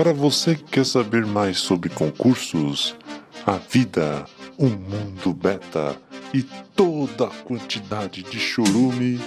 [0.00, 2.96] Para você que quer saber mais sobre concursos,
[3.46, 4.24] a vida,
[4.56, 5.94] o mundo beta
[6.32, 9.20] e toda a quantidade de chorume,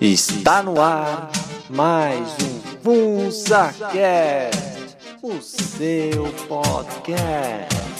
[0.00, 1.30] Está no ar
[1.68, 4.56] mais um FunsaCast,
[5.22, 7.91] o seu podcast.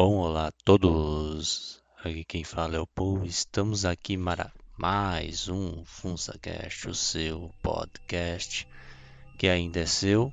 [0.00, 1.82] Bom, olá a todos.
[2.04, 3.24] Aqui quem fala é o Paul.
[3.24, 8.68] Estamos aqui para mais um FunsaCast, o seu podcast,
[9.36, 10.32] que ainda é seu,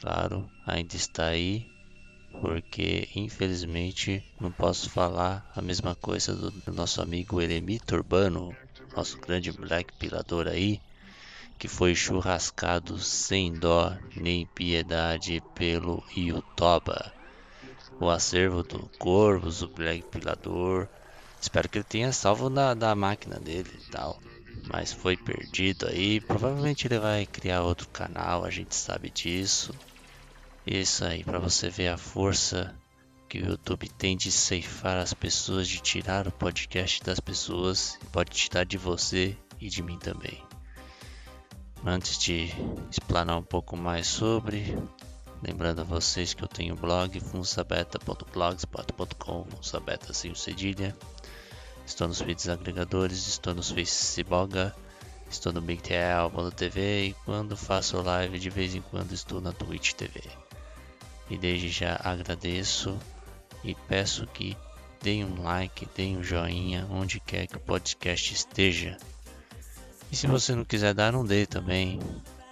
[0.00, 1.66] claro, ainda está aí,
[2.40, 8.56] porque infelizmente não posso falar a mesma coisa do, nosso amigo Eremito Urbano,
[8.96, 10.80] nosso grande black pilador aí,
[11.58, 17.17] que foi churrascado sem dó nem piedade pelo Yutoba
[18.00, 20.88] o acervo do Corvus, o Pilador.
[21.40, 24.20] Espero que ele tenha salvo na, da máquina dele e tal.
[24.68, 26.20] Mas foi perdido aí.
[26.20, 29.74] Provavelmente ele vai criar outro canal, a gente sabe disso.
[30.66, 32.74] Isso aí, para você ver a força
[33.28, 37.98] que o YouTube tem de ceifar as pessoas, de tirar o podcast das pessoas.
[38.12, 40.42] Pode tirar de você e de mim também.
[41.84, 42.50] Antes de
[42.90, 44.76] explanar um pouco mais sobre,
[45.40, 50.96] Lembrando a vocês que eu tenho o blog funsabeta.blogspot.com, funsabeta sem cedilha.
[51.86, 54.72] Estou nos vídeos agregadores, estou nos Facebook,
[55.30, 60.20] estou no BigTL.tv e quando faço live de vez em quando estou na Twitch TV.
[61.30, 62.98] E desde já agradeço
[63.62, 64.56] e peço que
[65.00, 68.96] deem um like, deem um joinha onde quer que o podcast esteja.
[70.10, 72.00] E se você não quiser dar, não dê também,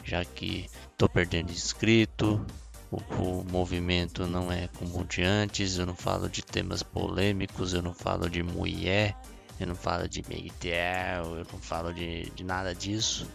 [0.05, 2.45] já que estou perdendo inscrito,
[2.91, 7.83] o, o, movimento não é como de antes, eu não falo de temas polêmicos, eu
[7.83, 9.17] não falo de mulher,
[9.59, 13.27] eu não falo de Miguel, eu não falo de, de nada disso,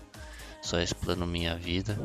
[0.62, 2.00] só explano minha vida.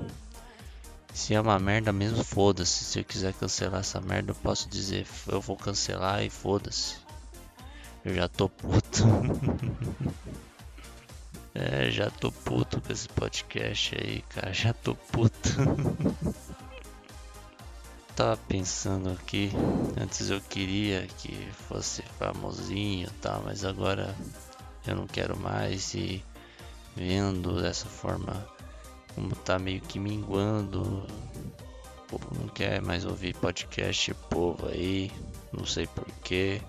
[1.13, 2.85] Se é uma merda mesmo, foda-se.
[2.85, 6.97] Se eu quiser cancelar essa merda, eu posso dizer, eu vou cancelar e foda-se.
[8.05, 9.03] Eu já tô puto.
[11.55, 14.53] é, já tô puto com esse podcast aí, cara.
[14.53, 15.49] Já tô puto.
[18.17, 19.51] tava pensando aqui,
[20.01, 21.37] antes eu queria que
[21.69, 24.17] fosse famosinho e tal, mas agora
[24.87, 26.25] eu não quero mais e
[26.97, 28.47] vendo dessa forma
[29.15, 31.07] como tá meio que minguando.
[31.99, 35.13] O povo não quer mais ouvir podcast povo aí,
[35.53, 36.63] não sei porquê.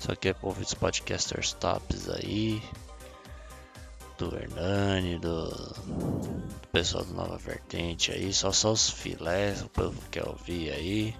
[0.00, 2.60] Só quer ouvir os podcasters tops aí
[4.28, 10.00] do Hernani, do, do, pessoal do Nova Vertente aí, só só os filés, o povo
[10.10, 11.16] quer ouvir aí.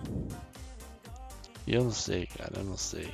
[1.66, 3.12] E eu não sei, cara, eu não sei.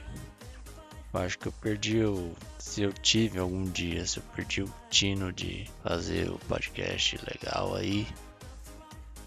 [1.13, 2.33] Eu acho que eu perdi o.
[2.59, 7.75] Se eu tive algum dia, se eu perdi o tino de fazer o podcast legal
[7.75, 8.07] aí.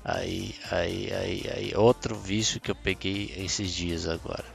[0.03, 1.73] Aí, aí, aí, aí.
[1.75, 4.45] Outro vício que eu peguei esses dias agora.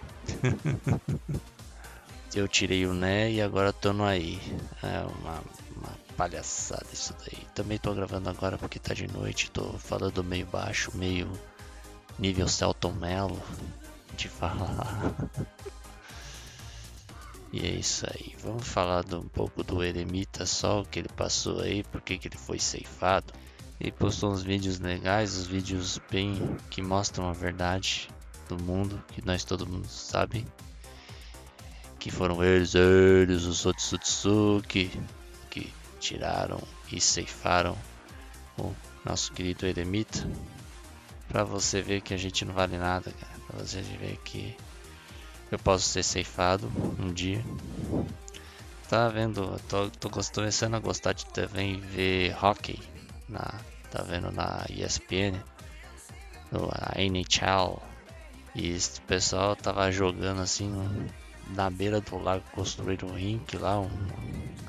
[2.35, 4.41] eu tirei o né e agora tô no aí.
[4.83, 5.43] É uma
[6.17, 7.47] palhaçada isso daí.
[7.55, 11.31] Também tô gravando agora porque tá de noite, tô falando meio baixo, meio
[12.19, 13.41] nível Celton Mello
[14.17, 15.15] de falar.
[17.53, 18.35] e é isso aí.
[18.43, 22.39] Vamos falar um pouco do Eremita só, o que ele passou aí, porque que ele
[22.39, 23.33] foi ceifado.
[23.79, 28.09] Ele postou uns vídeos legais, os vídeos bem que mostram a verdade
[28.49, 30.47] do mundo, que nós todo mundo sabe.
[31.99, 35.01] Que foram eles, eles, os Otsutsuki, que
[36.07, 36.63] tiraram
[36.93, 37.77] e ceifaram
[38.57, 38.73] o
[39.05, 40.29] nosso querido Eremita.
[41.29, 43.41] Pra você ver que a gente não vale nada, cara.
[43.49, 44.57] Pra você ver que
[45.51, 47.45] eu posso ser ceifado um dia.
[48.89, 49.61] Tá vendo?
[49.69, 52.81] Tô, tô começando a gostar de também ver hockey.
[53.29, 55.43] Na, tá vendo na ESPN,
[56.53, 57.83] no, NHL.
[58.55, 60.73] E esse pessoal tava jogando assim
[61.49, 63.91] na beira do lago, construíram um rink lá, um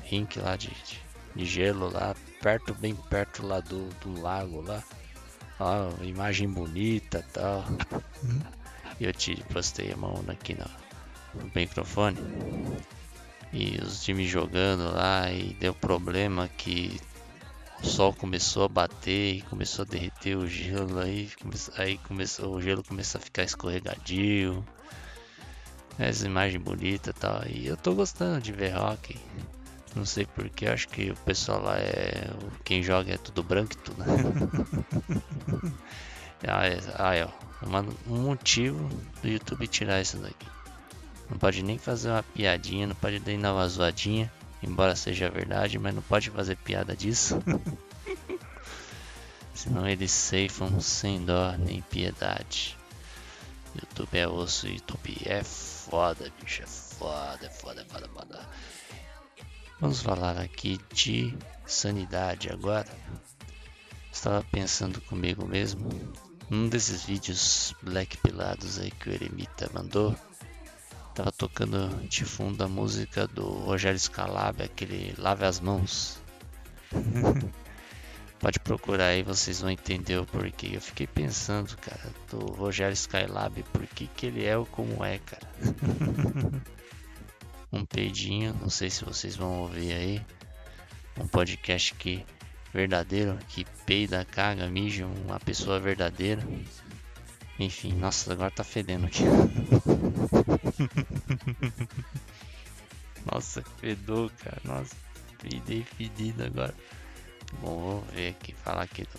[0.02, 1.07] rink lá de, de
[1.38, 4.82] de gelo lá, perto, bem perto lá do, do lago lá.
[5.60, 7.64] Ó, imagem bonita e tal.
[8.98, 10.66] E eu te postei a mão aqui no,
[11.40, 12.18] no microfone.
[13.52, 17.00] E os times jogando lá e deu problema que
[17.80, 21.30] o sol começou a bater e começou a derreter o gelo aí,
[21.76, 24.64] aí começou, o gelo começou a ficar escorregadio.
[25.96, 27.42] Essa imagem bonita e tal.
[27.46, 29.16] E eu tô gostando de ver hockey.
[29.94, 32.30] Não sei porque, acho que o pessoal lá é.
[32.64, 34.02] Quem joga é tudo branco e tudo.
[36.46, 37.30] ah, é, é, ó.
[38.06, 38.88] Um motivo
[39.22, 40.46] do YouTube tirar isso daqui.
[41.28, 44.32] Não pode nem fazer uma piadinha, não pode nem dar uma zoadinha,
[44.62, 47.38] embora seja verdade, mas não pode fazer piada disso.
[49.52, 52.78] Senão eles ceifam sem dó nem piedade.
[53.74, 58.48] YouTube é osso, YouTube é foda, bicho, é foda, é foda, é foda, foda.
[59.80, 61.32] Vamos falar aqui de
[61.64, 62.88] sanidade agora.
[64.12, 65.88] Estava pensando comigo mesmo,
[66.50, 70.16] num desses vídeos black pilados aí que o Eremita mandou,
[71.14, 76.20] tava tocando de fundo a música do Rogério Scalab, aquele Lave as Mãos.
[78.40, 80.70] Pode procurar aí, vocês vão entender o porquê.
[80.72, 85.18] Eu fiquei pensando, cara, do Rogério Skylab, por que, que ele é ou como é,
[85.18, 85.48] cara.
[87.72, 90.26] um peidinho, não sei se vocês vão ouvir aí.
[91.18, 92.24] Um podcast que
[92.72, 96.42] verdadeiro, que peida, caga, mija, uma pessoa verdadeira.
[97.58, 99.24] Enfim, nossa, agora tá fedendo aqui.
[103.30, 104.60] nossa, fedou, cara.
[104.64, 104.94] Nossa,
[105.42, 106.74] peidei fedido agora.
[107.60, 109.18] Bom, vou ver aqui, falar aqui do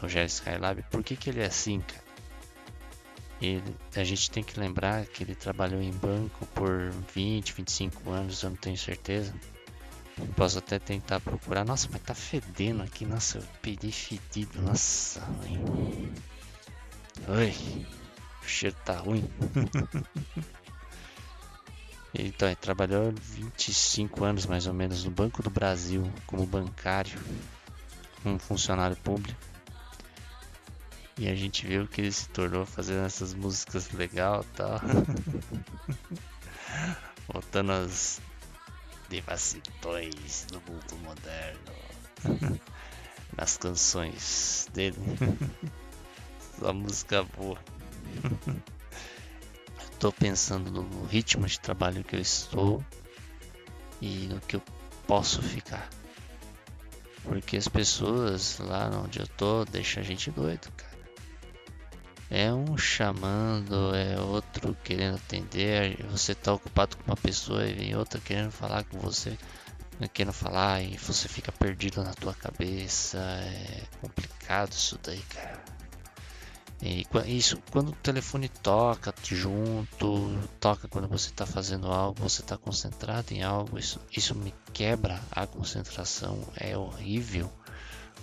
[0.00, 0.82] Rogério Skylab.
[0.90, 2.03] Por que, que ele é assim, cara?
[3.40, 8.42] Ele, a gente tem que lembrar que ele trabalhou em banco por 20, 25 anos,
[8.42, 9.34] eu não tenho certeza.
[10.36, 11.64] Posso até tentar procurar.
[11.64, 13.04] Nossa, mas tá fedendo aqui.
[13.04, 14.62] Nossa, eu peguei fedido.
[14.62, 16.12] Nossa, mãe.
[17.28, 17.52] Oi,
[18.42, 19.28] o cheiro tá ruim.
[22.14, 27.20] então, ele trabalhou 25 anos mais ou menos no Banco do Brasil como bancário
[28.24, 29.53] um funcionário público.
[31.16, 34.80] E a gente viu que ele se tornou fazendo essas músicas legal e tal.
[37.32, 38.20] Voltando às
[39.08, 41.72] devassidões do mundo moderno.
[43.36, 44.96] Nas canções dele.
[46.58, 47.58] Só música boa.
[49.92, 52.84] Estou pensando no ritmo de trabalho que eu estou
[54.00, 54.62] e no que eu
[55.06, 55.88] posso ficar.
[57.22, 60.93] Porque as pessoas lá onde eu tô deixam a gente doido, cara.
[62.36, 66.04] É um chamando, é outro querendo atender.
[66.10, 69.38] Você tá ocupado com uma pessoa e vem outra querendo falar com você,
[70.12, 73.18] querendo falar e você fica perdido na tua cabeça.
[73.18, 75.62] É complicado isso daí, cara.
[76.82, 82.56] E isso, quando o telefone toca junto, toca quando você está fazendo algo, você está
[82.58, 87.48] concentrado em algo, isso, isso me quebra a concentração, é horrível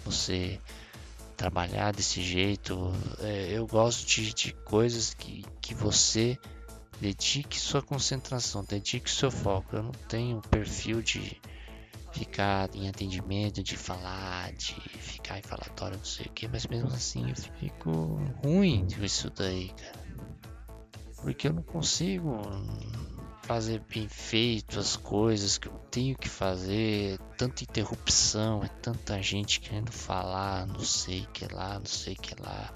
[0.03, 0.59] você
[1.41, 2.93] trabalhar desse jeito.
[3.19, 6.37] É, eu gosto de, de coisas que, que você
[6.99, 9.75] dedique sua concentração, dedique seu foco.
[9.75, 11.41] Eu não tenho perfil de
[12.11, 16.89] ficar em atendimento, de falar, de ficar em falatório, não sei o que, mas mesmo
[16.89, 17.91] assim eu fico
[18.43, 20.01] ruim com isso daí, cara.
[21.23, 22.39] Porque eu não consigo
[23.51, 29.21] fazer bem feito as coisas que eu tenho que fazer, é tanta interrupção, é tanta
[29.21, 32.73] gente querendo falar, não sei que lá, não sei que lá.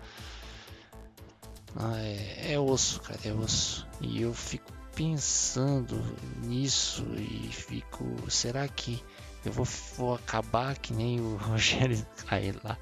[1.77, 3.87] Ah, é, é osso, cara, é osso.
[4.01, 5.97] E eu fico pensando
[6.43, 9.01] nisso e fico, será que
[9.45, 12.77] eu vou, vou acabar que nem o Rogério aí lá.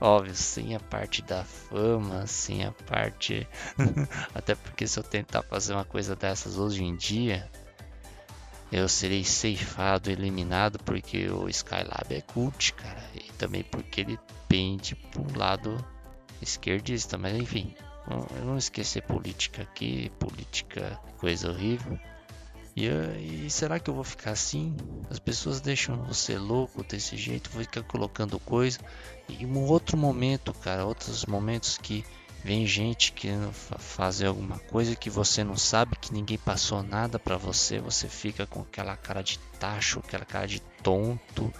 [0.00, 3.46] Óbvio, sem a parte da fama, sem a parte.
[4.34, 7.50] Até porque se eu tentar fazer uma coisa dessas hoje em dia,
[8.70, 13.02] eu serei ceifado, eliminado, porque o Skylab é cult, cara.
[13.14, 14.18] E também porque ele
[14.48, 15.84] pende um lado
[16.42, 17.16] esquerdista.
[17.16, 17.74] Mas enfim,
[18.44, 21.98] não esquecer política aqui, política coisa horrível.
[22.76, 22.86] E,
[23.46, 24.76] e, será que eu vou ficar assim?
[25.08, 28.78] As pessoas deixam você louco desse jeito, vou ficar colocando coisa.
[29.28, 32.04] E um outro momento, cara, outros momentos que
[32.44, 37.36] vem gente querendo fazer alguma coisa que você não sabe, que ninguém passou nada para
[37.36, 41.52] você, você fica com aquela cara de tacho, aquela cara de tonto.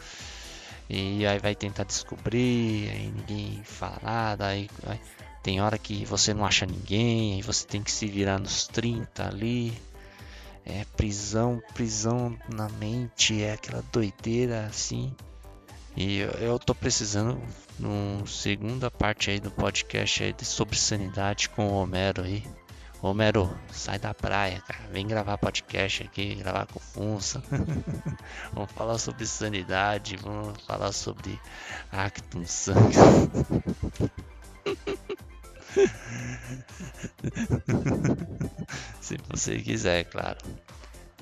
[0.88, 5.00] E aí vai tentar descobrir, aí ninguém fala nada, aí, aí
[5.42, 9.26] tem hora que você não acha ninguém, aí você tem que se virar nos 30
[9.26, 9.76] ali
[10.66, 15.14] é prisão, prisão na mente, é aquela doideira assim.
[15.96, 17.40] E eu, tô precisando
[17.78, 22.44] no segunda parte aí do podcast aí sobre sanidade com o Homero aí.
[23.00, 24.90] Homero, sai da praia, cara.
[24.90, 27.42] Vem gravar podcast aqui, gravar com Funça.
[28.52, 31.40] vamos falar sobre sanidade, vamos falar sobre
[31.90, 32.96] Actum Sangue.
[39.00, 40.38] Se você quiser, claro.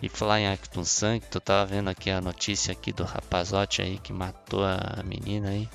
[0.03, 3.99] E falar em Acton Sangue, tu tava vendo aqui a notícia aqui do rapazote aí
[3.99, 5.69] que matou a menina aí.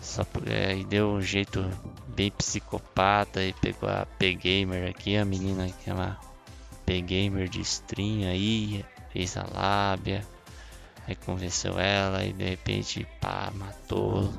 [0.00, 1.64] Só é, e deu um jeito
[2.08, 6.18] bem psicopata e pegou a P-Gamer aqui, a menina que ela
[6.84, 10.22] AP gamer de stream aí, fez a lábia,
[11.06, 14.32] aí convenceu ela e de repente pá, matou.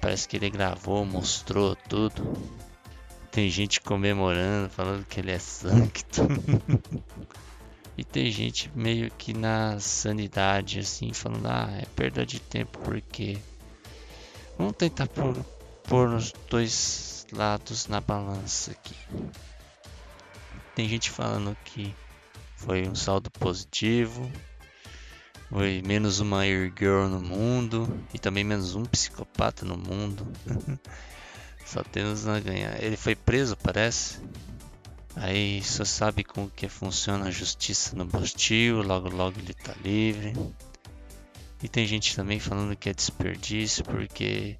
[0.00, 2.36] Parece que ele gravou, mostrou tudo.
[3.30, 6.02] Tem gente comemorando, falando que ele é sangue.
[7.96, 13.38] e tem gente meio que na sanidade, assim, falando, ah, é perda de tempo porque.
[14.56, 15.36] Vamos tentar pôr,
[15.84, 18.94] pôr os dois lados na balança aqui.
[20.74, 21.94] Tem gente falando que
[22.56, 24.30] foi um saldo positivo,
[25.50, 30.26] foi menos uma Air Girl no mundo e também menos um psicopata no mundo.
[31.66, 32.82] Só temos a ganhar.
[32.82, 34.18] Ele foi preso, parece.
[35.16, 40.32] Aí só sabe como que funciona a justiça no Bostil, logo logo ele tá livre.
[41.62, 44.56] E tem gente também falando que é desperdício porque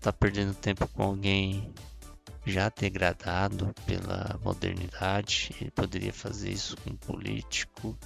[0.00, 1.72] tá perdendo tempo com alguém
[2.44, 5.54] já degradado pela modernidade.
[5.60, 7.96] Ele poderia fazer isso com um político.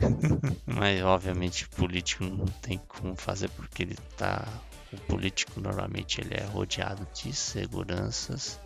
[0.66, 4.46] Mas obviamente o político não tem como fazer porque ele tá.
[4.92, 8.60] O político normalmente ele é rodeado de seguranças.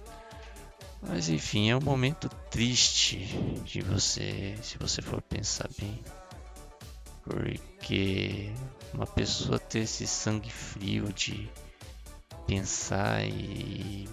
[1.02, 3.19] Mas enfim, é um momento triste
[3.64, 6.02] de você, se você for pensar bem.
[7.23, 8.52] Porque
[8.93, 11.49] uma pessoa ter esse sangue frio de
[12.47, 14.09] pensar e,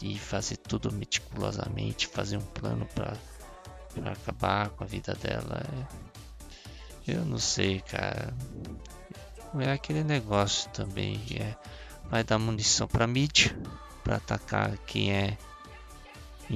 [0.00, 5.62] e fazer tudo meticulosamente, fazer um plano para acabar com a vida dela.
[7.06, 7.12] É...
[7.14, 8.32] Eu não sei, cara.
[9.58, 11.56] É aquele negócio também que é,
[12.08, 13.54] vai dar munição para mídia,
[14.02, 15.36] para atacar quem é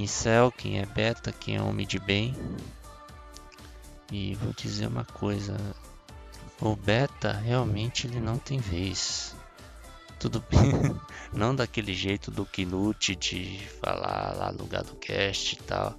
[0.00, 2.34] incel, quem é beta, quem é homem de bem.
[4.12, 5.56] E vou dizer uma coisa,
[6.60, 9.34] o beta realmente ele não tem vez
[10.18, 10.72] tudo bem.
[11.32, 15.94] Não daquele jeito do Knut de falar lá no lugar do cast e tal.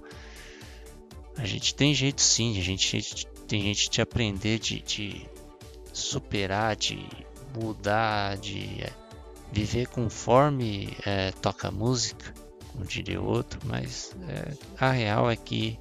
[1.36, 5.26] A gente tem jeito sim, a gente tem gente de aprender, de, de
[5.92, 7.06] superar, de
[7.54, 8.92] mudar, de é,
[9.52, 12.34] viver conforme é, toca música,
[12.72, 15.78] como diria outro, mas é, a real é que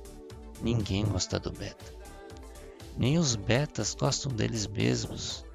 [0.61, 1.93] ninguém gosta do beta.
[2.97, 5.45] Nem os betas gostam deles mesmos.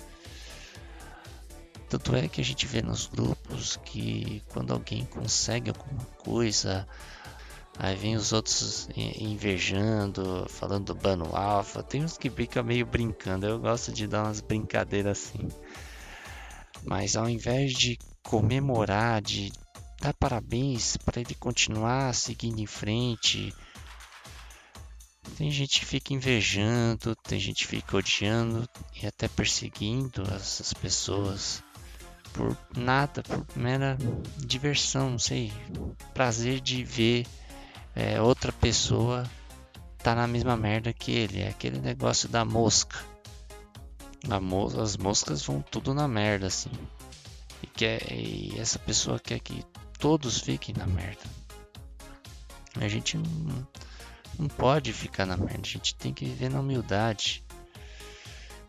[1.88, 6.86] Tanto é que a gente vê nos grupos que quando alguém consegue alguma coisa,
[7.78, 11.82] aí vem os outros invejando, falando do bano alfa.
[11.82, 15.48] Tem uns que ficam meio brincando, eu gosto de dar umas brincadeiras assim.
[16.84, 19.52] Mas ao invés de comemorar, de
[20.02, 23.54] dar parabéns para ele continuar seguindo em frente,
[25.38, 28.68] tem gente que fica invejando, tem gente que fica odiando
[29.00, 31.62] e até perseguindo essas pessoas
[32.32, 33.96] por nada, por mera
[34.38, 35.52] diversão, não sei,
[36.12, 37.24] prazer de ver
[37.94, 39.24] é, outra pessoa
[40.02, 41.42] tá na mesma merda que ele.
[41.42, 42.98] É aquele negócio da mosca.
[44.40, 46.70] Mo as moscas vão tudo na merda, assim.
[47.62, 49.64] E, quer, e essa pessoa quer que
[50.02, 51.22] todos fiquem na merda.
[52.80, 53.68] A gente não,
[54.36, 57.44] não pode ficar na merda, a gente tem que viver na humildade.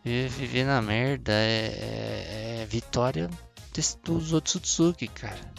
[0.04, 3.28] Viver na merda é, é, é vitória
[4.04, 5.52] dos Otsutsuki, cara.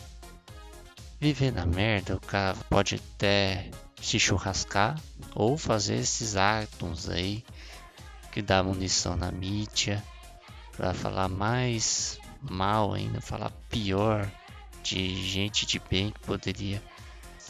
[1.19, 3.69] Viver na merda, o cara pode até
[4.01, 4.97] se churrascar
[5.33, 7.43] ou fazer esses atos aí
[8.31, 10.01] que dá munição na mídia
[10.77, 14.31] para falar mais mal ainda, falar pior
[14.85, 16.81] de gente de bem que poderia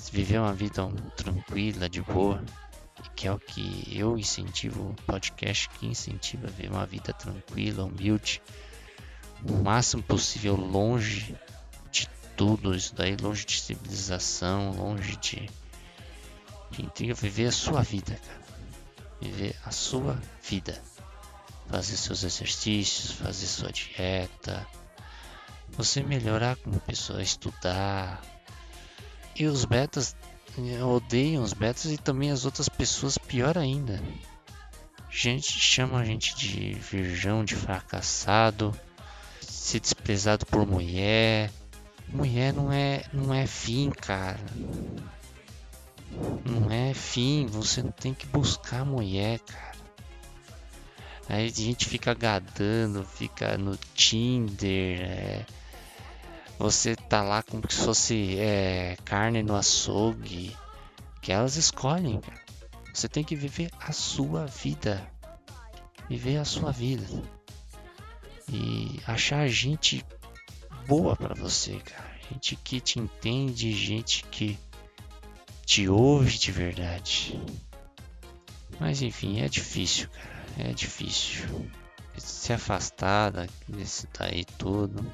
[0.09, 0.87] viver uma vida
[1.17, 2.41] tranquila, de boa,
[3.13, 7.83] que é o que eu incentivo o podcast que incentiva a viver uma vida tranquila,
[7.83, 8.41] humilde,
[9.43, 11.35] o máximo possível longe
[11.91, 15.49] de tudo isso daí, longe de civilização, longe de,
[16.71, 18.45] de intriga, viver a sua vida, cara.
[19.21, 20.81] Viver a sua vida.
[21.69, 24.65] Fazer seus exercícios, fazer sua dieta.
[25.71, 28.21] Você melhorar como pessoa, estudar.
[29.35, 30.15] E os betas
[30.83, 34.01] odeiam os betas e também as outras pessoas pior ainda.
[35.09, 38.77] Gente chama a gente de virgão, de fracassado,
[39.41, 41.51] ser desprezado por mulher.
[42.07, 44.39] Mulher não é, não é fim, cara.
[46.45, 49.74] Não é fim, você não tem que buscar mulher, cara.
[51.27, 55.45] Aí a gente fica gadando, fica no Tinder, é...
[56.59, 60.55] você tá lá como se fosse é, carne no açougue,
[61.21, 62.45] que elas escolhem, cara.
[62.93, 65.05] Você tem que viver a sua vida.
[66.07, 67.05] Viver a sua vida
[68.51, 70.05] e achar gente
[70.87, 72.15] boa para você, cara.
[72.31, 74.57] Gente que te entende, gente que
[75.65, 77.39] te ouve de verdade.
[78.79, 80.44] Mas enfim, é difícil, cara.
[80.57, 81.45] É difícil.
[82.17, 83.31] Se afastar
[83.67, 85.05] desse daí tudo.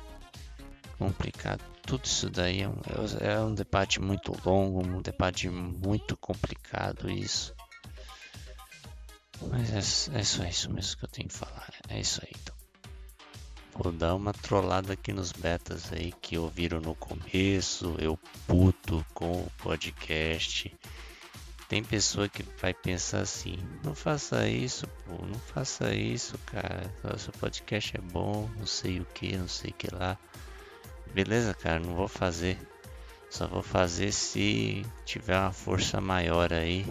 [0.98, 1.62] Complicado.
[1.82, 2.78] Tudo isso daí é um,
[3.20, 7.56] é um debate muito longo, um debate muito complicado isso.
[9.50, 11.74] Mas é, é só isso mesmo que eu tenho que falar.
[11.90, 12.56] É isso aí então.
[13.74, 19.32] Vou dar uma trollada aqui nos betas aí que ouviram no começo, eu puto com
[19.32, 20.72] o podcast.
[21.72, 26.92] Tem pessoa que vai pensar assim, não faça isso, pô, não faça isso, cara.
[27.18, 30.18] Seu podcast é bom, não sei o que, não sei o que lá.
[31.14, 32.58] Beleza, cara, não vou fazer.
[33.30, 36.86] Só vou fazer se tiver uma força maior aí.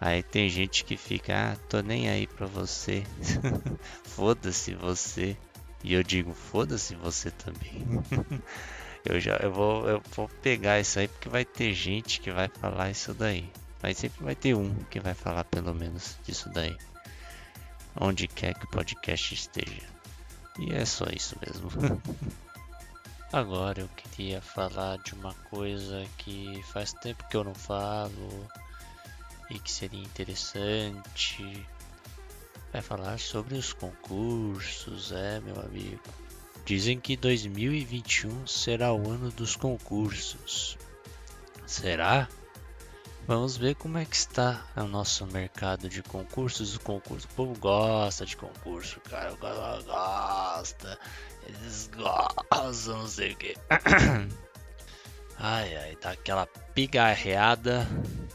[0.00, 3.02] Aí tem gente que fica, ah, tô nem aí pra você.
[4.06, 5.36] foda-se você.
[5.82, 7.82] E eu digo, foda-se você também.
[9.04, 12.48] Eu já eu vou, eu vou pegar isso aí porque vai ter gente que vai
[12.48, 13.50] falar isso daí.
[13.82, 16.76] Mas sempre vai ter um que vai falar pelo menos disso daí.
[18.00, 19.82] Onde quer que o podcast esteja.
[20.58, 21.68] E é só isso mesmo.
[23.32, 28.46] Agora eu queria falar de uma coisa que faz tempo que eu não falo
[29.50, 31.66] e que seria interessante.
[32.70, 36.02] Vai falar sobre os concursos, é meu amigo.
[36.64, 40.78] Dizem que 2021 será o ano dos concursos.
[41.66, 42.28] Será?
[43.26, 46.76] Vamos ver como é que está o nosso mercado de concursos.
[46.76, 49.32] O concurso, o povo gosta de concurso, cara.
[49.84, 50.98] Gosta.
[51.46, 53.56] Eles gostam, não sei o que.
[55.44, 57.88] Ai, ai, tá aquela pigarreada.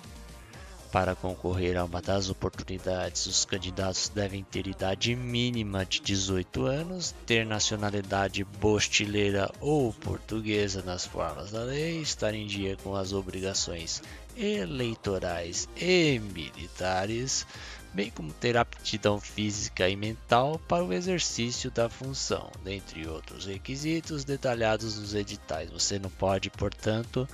[0.91, 7.15] Para concorrer a uma das oportunidades, os candidatos devem ter idade mínima de 18 anos,
[7.25, 14.03] ter nacionalidade bostileira ou portuguesa nas formas da lei, estar em dia com as obrigações
[14.35, 17.45] eleitorais e militares,
[17.93, 24.23] bem como ter aptidão física e mental para o exercício da função, dentre outros requisitos
[24.23, 25.69] detalhados nos editais.
[25.69, 27.27] Você não pode, portanto,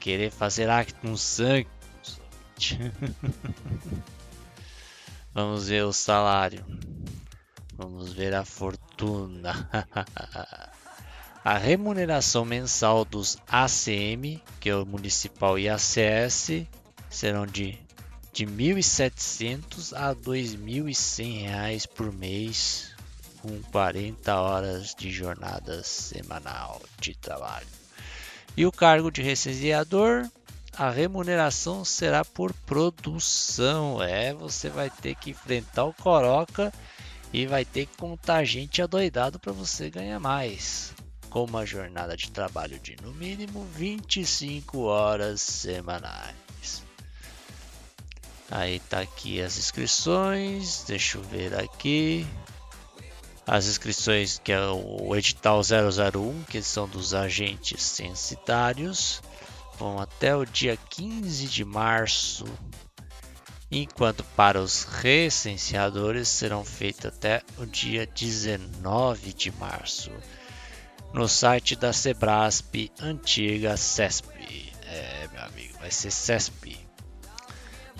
[0.00, 1.68] querer fazer acto com sangue.
[5.32, 6.64] Vamos ver o salário.
[7.76, 9.68] Vamos ver a fortuna.
[11.44, 16.66] a remuneração mensal dos ACM, que é o municipal e ACS,
[17.10, 17.83] serão de
[18.34, 22.90] de 1.700 a 2.100 reais por mês,
[23.40, 27.68] com 40 horas de jornada semanal de trabalho.
[28.56, 30.28] E o cargo de recenseador,
[30.76, 34.02] a remuneração será por produção.
[34.02, 36.72] É, você vai ter que enfrentar o Coroca
[37.32, 40.92] e vai ter que contar gente adoidado para você ganhar mais.
[41.30, 46.43] Com uma jornada de trabalho de no mínimo 25 horas semanais.
[48.50, 52.26] Aí tá aqui as inscrições, deixa eu ver aqui.
[53.46, 59.22] As inscrições que é o edital 001, que são dos agentes censitários,
[59.78, 62.44] vão até o dia 15 de março,
[63.70, 70.10] enquanto para os recenseadores serão feitos até o dia 19 de março,
[71.12, 74.72] no site da Sebrasp, antiga CESP.
[74.86, 76.83] É, meu amigo, vai ser CESP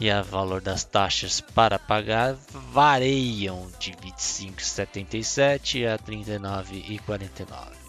[0.01, 2.35] e o valor das taxas para pagar
[2.73, 7.85] variam de R$ 25,77 a R$ 39,49.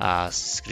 [0.00, 0.62] Aos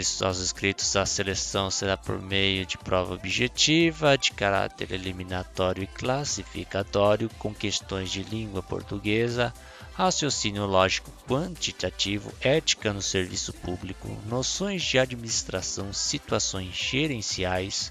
[0.40, 7.52] inscritos, a seleção será por meio de prova objetiva, de caráter eliminatório e classificatório, com
[7.52, 9.52] questões de língua portuguesa,
[9.94, 17.90] raciocínio lógico quantitativo, ética no serviço público, noções de administração, situações gerenciais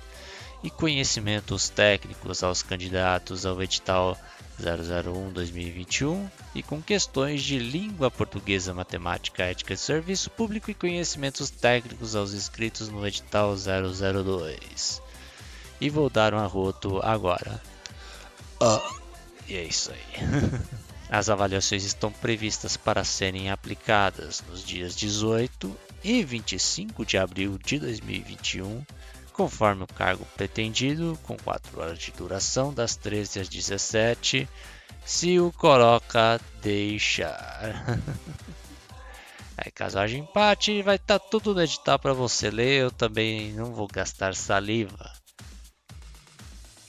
[0.64, 4.18] e conhecimentos técnicos aos candidatos ao edital
[4.62, 12.16] 001-2021 e com questões de língua portuguesa, matemática, ética e serviço público e conhecimentos técnicos
[12.16, 15.02] aos inscritos no edital 002.
[15.80, 17.62] E vou dar um arroto agora.
[18.62, 19.02] Uh,
[19.48, 20.56] e é isso aí.
[21.10, 27.78] As avaliações estão previstas para serem aplicadas nos dias 18 e 25 de abril de
[27.78, 28.84] 2021
[29.36, 34.48] conforme o cargo pretendido, com 4 horas de duração, das 13 às 17,
[35.06, 38.00] se o coloca deixar.
[39.58, 42.84] Aí, caso haja empate, vai estar tá tudo no edital para você ler.
[42.84, 45.12] Eu também não vou gastar saliva.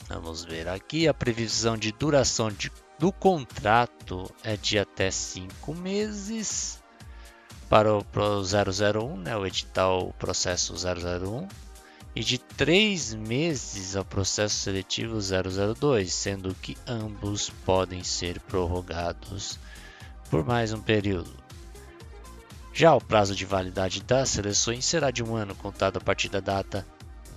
[0.08, 1.08] Vamos ver aqui.
[1.08, 6.80] A previsão de duração de, do contrato é de até 5 meses
[7.68, 11.65] para o, para o 001, né, o edital o processo 001
[12.16, 19.58] e de três meses ao processo seletivo 002, sendo que ambos podem ser prorrogados
[20.30, 21.30] por mais um período.
[22.72, 26.40] Já o prazo de validade das seleções será de um ano contado a partir da
[26.40, 26.86] data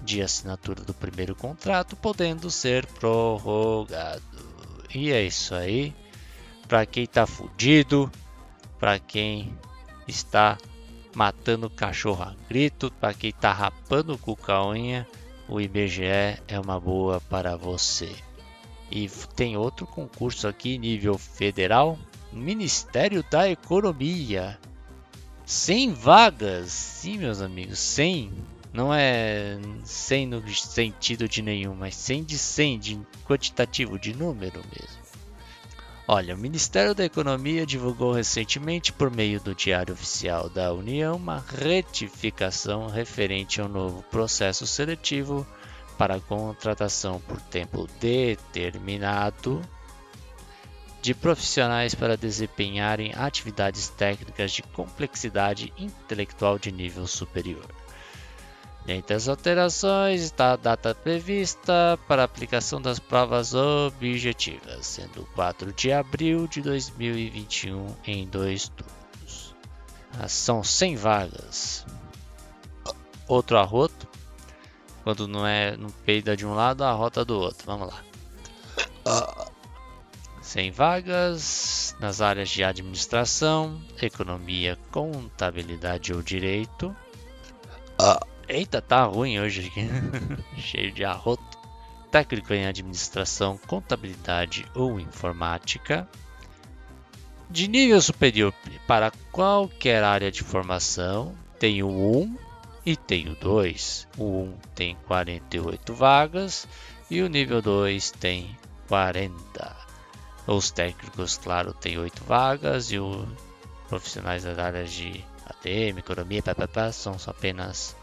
[0.02, 4.24] de assinatura do primeiro contrato, podendo ser prorrogado.
[4.96, 5.94] E é isso aí.
[6.70, 8.10] Para quem está fudido,
[8.80, 9.54] para quem
[10.08, 10.58] está
[11.16, 14.64] matando cachorro a grito, para quem tá rapando com a
[15.48, 16.04] o IBGE
[16.48, 18.14] é uma boa para você.
[18.92, 21.98] E tem outro concurso aqui, nível federal,
[22.32, 24.60] Ministério da Economia.
[25.46, 28.32] 100 vagas, sim meus amigos, 100.
[28.72, 34.62] Não é 100 no sentido de nenhum, mas 100 de 100, de quantitativo, de número
[34.72, 34.99] mesmo.
[36.12, 41.38] Olha, o Ministério da Economia divulgou recentemente, por meio do Diário Oficial da União, uma
[41.38, 45.46] retificação referente ao novo processo seletivo
[46.00, 49.62] para contratação por tempo determinado
[51.00, 57.68] de profissionais para desempenharem atividades técnicas de complexidade intelectual de nível superior.
[58.90, 65.72] Dentre as alterações está a data prevista para a aplicação das provas objetivas, sendo 4
[65.72, 69.54] de abril de 2021 em dois turnos.
[70.20, 71.86] Ah, são 100 vagas.
[73.28, 74.08] Outro arroto,
[75.04, 77.68] quando não é no peida de um lado, a rota do outro.
[77.68, 79.46] Vamos lá.
[80.42, 86.96] 100 vagas nas áreas de administração, economia, contabilidade ou direito.
[88.50, 89.88] Eita, tá ruim hoje aqui.
[90.60, 91.60] Cheio de arroto.
[92.10, 96.10] Técnico em administração, contabilidade ou informática.
[97.48, 98.52] De nível superior
[98.88, 102.38] para qualquer área de formação, tem o 1
[102.88, 104.08] e tem o 2.
[104.18, 106.68] O 1 tem 48 vagas
[107.08, 108.58] e o nível 2 tem
[108.88, 109.78] 40.
[110.48, 113.28] Os técnicos, claro, tem 8 vagas e os
[113.88, 117.96] profissionais das áreas de ATM, economia, papapá, são apenas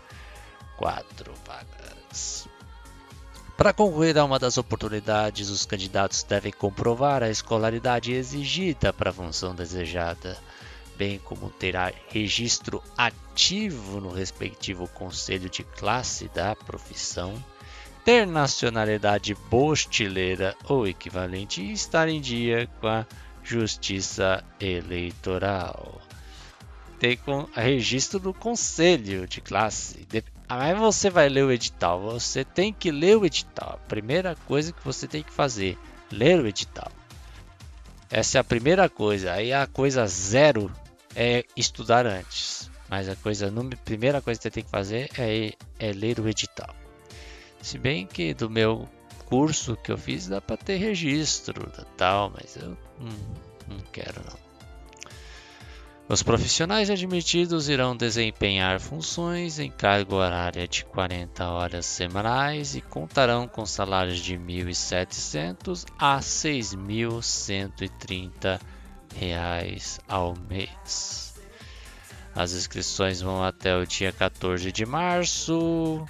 [0.76, 2.48] quatro vagas.
[3.56, 9.12] Para concorrer a uma das oportunidades, os candidatos devem comprovar a escolaridade exigida para a
[9.14, 10.36] função desejada,
[10.96, 17.42] bem como terá registro ativo no respectivo conselho de classe da profissão,
[18.04, 23.06] ter nacionalidade bostileira ou equivalente e estar em dia com a
[23.42, 26.00] justiça eleitoral.
[26.98, 27.18] Tem
[27.54, 30.06] registro do conselho de classe,
[30.48, 32.00] Aí você vai ler o edital.
[32.00, 33.80] Você tem que ler o edital.
[33.82, 35.78] A primeira coisa que você tem que fazer,
[36.10, 36.90] ler o edital.
[38.10, 39.32] Essa é a primeira coisa.
[39.32, 40.70] Aí a coisa zero
[41.14, 42.70] é estudar antes.
[42.88, 46.28] Mas a coisa a primeira coisa que você tem que fazer é, é ler o
[46.28, 46.74] edital.
[47.60, 48.88] Se bem que do meu
[49.24, 53.34] curso que eu fiz dá para ter registro tal, mas eu hum,
[53.68, 54.45] não quero não.
[56.08, 63.48] Os profissionais admitidos irão desempenhar funções em carga horária de 40 horas semanais e contarão
[63.48, 68.60] com salários de R$ 1.700 a R$ 6.130
[70.06, 71.34] ao mês.
[72.36, 76.06] As inscrições vão até o dia 14 de março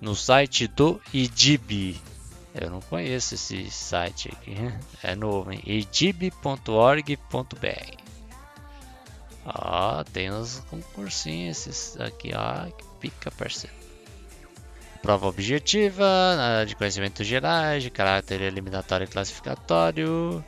[0.00, 2.00] no site do IDIB,
[2.54, 4.54] Eu não conheço esse site aqui.
[5.02, 5.60] É novo, hein?
[9.44, 13.74] Ó, tem uns concursinhos esses aqui, ó, que pica, parceiro.
[15.00, 20.44] Prova objetiva, de conhecimentos gerais, de caráter eliminatório e classificatório.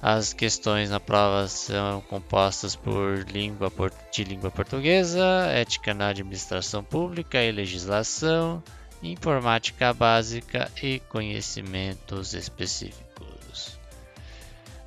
[0.00, 3.72] As questões na prova são compostas por língua
[4.12, 8.60] de língua portuguesa, ética na administração pública e legislação,
[9.00, 13.11] informática básica e conhecimentos específicos.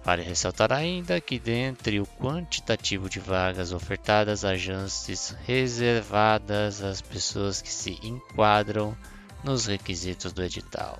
[0.06, 7.60] Vale ressaltar ainda que, dentre o quantitativo de vagas ofertadas, há chances reservadas às pessoas
[7.60, 8.96] que se enquadram
[9.44, 11.00] nos requisitos do edital.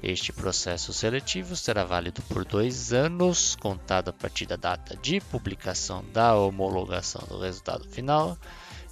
[0.00, 6.04] Este processo seletivo será válido por dois anos, contado a partir da data de publicação
[6.12, 8.38] da homologação do resultado final,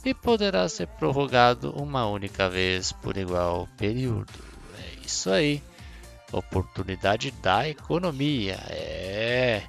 [0.04, 4.32] e poderá ser prorrogado uma única vez por igual período.
[4.80, 5.62] É isso aí.
[6.38, 8.58] Oportunidade da economia.
[8.68, 9.62] É.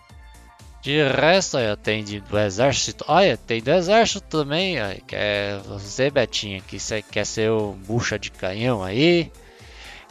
[0.82, 3.04] De resto, olha, tem do exército.
[3.08, 4.82] Olha, tem do exército também.
[4.82, 9.32] Olha, que é você, Betinha, que você quer ser o bucha de canhão aí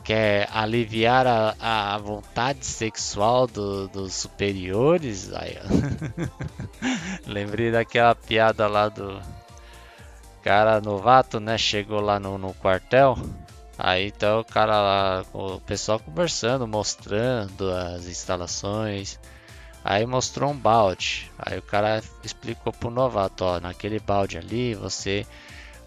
[0.05, 1.55] quer aliviar a,
[1.95, 5.33] a vontade sexual do, dos superiores.
[5.33, 5.57] Aí,
[7.27, 9.21] Lembrei daquela piada lá do
[10.43, 11.57] cara novato, né?
[11.57, 13.17] Chegou lá no, no quartel.
[13.79, 19.19] Aí então o cara lá, o pessoal conversando, mostrando as instalações.
[19.85, 21.31] Aí mostrou um balde.
[21.39, 25.27] Aí o cara explicou pro novato, ó, naquele balde ali você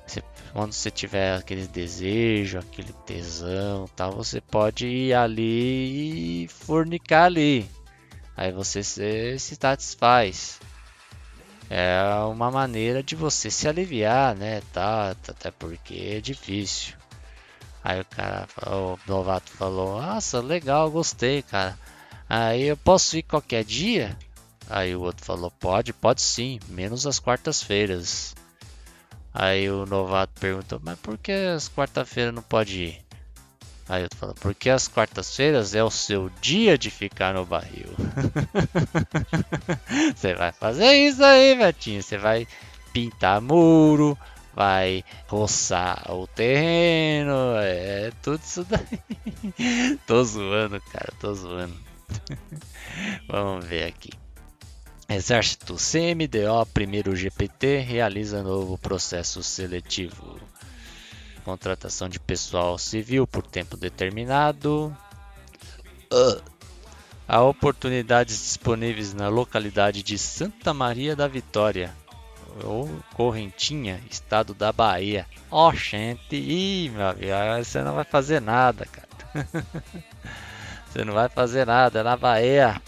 [0.08, 0.23] você,
[0.54, 7.69] quando você tiver aquele desejo, aquele tesão, tal, você pode ir ali e fornicar ali.
[8.36, 10.60] Aí você se, se satisfaz.
[11.69, 14.62] É uma maneira de você se aliviar, né?
[14.71, 16.96] Tá, até porque é difícil.
[17.88, 21.80] Aí o cara, o novato falou: Nossa, legal, gostei, cara.
[22.28, 24.13] Aí eu posso ir qualquer dia?
[24.69, 28.36] Aí o outro falou: Pode, pode sim, menos as quartas-feiras.
[29.34, 33.02] Aí o novato perguntou, mas por que as quarta-feiras não pode ir?
[33.88, 37.88] Aí eu falo, porque as quartas-feiras é o seu dia de ficar no barril.
[40.13, 42.04] Você vai fazer isso aí, Betinho.
[42.04, 42.45] Você vai
[42.91, 44.17] pintar muro,
[44.58, 49.98] vai roçar o terreno, é tudo isso daí.
[50.08, 51.78] tô zoando, cara, tô zoando.
[53.30, 54.10] Vamos ver aqui.
[55.08, 60.39] Exército CMDO primeiro GPT realiza novo processo seletivo.
[61.46, 64.91] Contratação de pessoal civil por tempo determinado.
[66.12, 66.41] Uh.
[67.28, 71.93] Há oportunidades disponíveis na localidade de Santa Maria da Vitória,
[72.63, 75.26] ou Correntinha, estado da Bahia.
[75.50, 79.08] Ó, oh, gente, ih, meu amigo, você não vai fazer nada, cara.
[80.88, 82.82] você não vai fazer nada é na Bahia.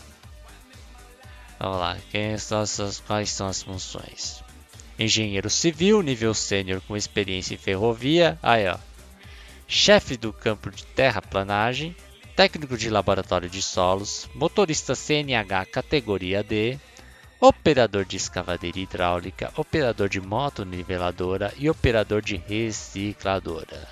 [1.60, 4.42] Vamos lá, quem são essas, quais são as funções?
[4.98, 8.38] Engenheiro civil, nível sênior com experiência em ferrovia.
[8.42, 8.78] Aí, ó.
[9.68, 11.96] Chefe do campo de terraplanagem.
[12.36, 14.30] Técnico de laboratório de solos.
[14.34, 16.78] Motorista CNH categoria D.
[17.41, 19.49] Operador de escavadeira hidráulica.
[19.56, 21.54] Operador de moto niveladora.
[21.58, 23.88] E operador de recicladora.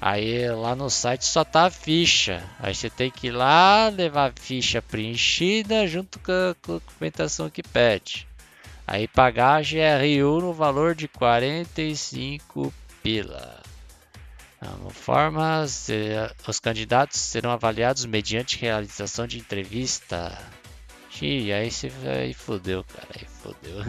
[0.00, 2.42] Aí lá no site só tá a ficha.
[2.58, 7.62] Aí você tem que ir lá levar a ficha preenchida junto com a documentação que
[7.62, 8.26] pede.
[8.86, 13.60] Aí pagar a GRU no valor de 45 pila.
[14.60, 15.64] Da forma,
[16.46, 20.36] os candidatos serão avaliados mediante realização de entrevista.
[21.10, 23.82] Xiii, aí você aí fodeu, cara, aí fodeu.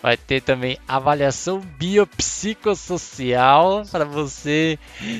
[0.00, 4.78] Vai ter também avaliação biopsicossocial para você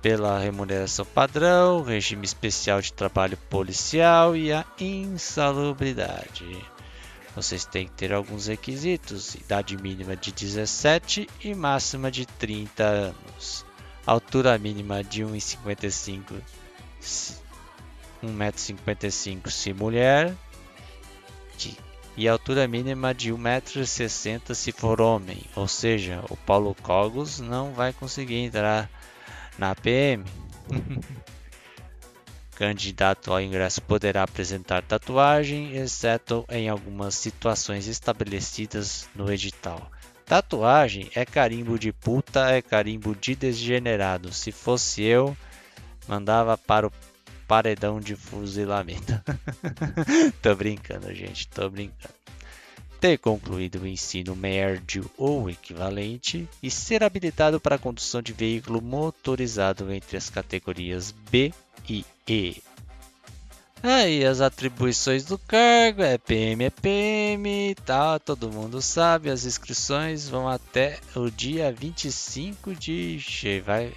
[0.00, 6.64] pela remuneração padrão, regime especial de trabalho policial e a insalubridade.
[7.34, 13.66] Vocês têm que ter alguns requisitos: idade mínima de 17 e máxima de 30 anos,
[14.06, 16.40] altura mínima de 1,55
[18.22, 20.34] 1,55m se mulher.
[21.58, 21.76] De,
[22.16, 27.92] e altura mínima de 1,60m se for homem, ou seja, o Paulo Cogos não vai
[27.92, 28.88] conseguir entrar
[29.58, 30.24] na PM.
[32.54, 39.90] Candidato ao ingresso poderá apresentar tatuagem, exceto em algumas situações estabelecidas no edital.
[40.24, 44.32] Tatuagem é carimbo de puta, é carimbo de degenerado.
[44.32, 45.36] Se fosse eu,
[46.06, 46.92] mandava para o
[47.46, 49.20] paredão de fuzilamento.
[50.40, 52.14] tô brincando, gente, tô brincando
[53.04, 58.80] ter concluído o ensino médio ou equivalente e ser habilitado para a condução de veículo
[58.80, 61.52] motorizado entre as categorias B
[61.88, 62.62] e E.
[63.82, 68.18] Aí as atribuições do cargo é PM é PM, tá?
[68.18, 69.28] Todo mundo sabe.
[69.28, 73.18] As inscrições vão até o dia 25 de
[73.62, 73.92] vai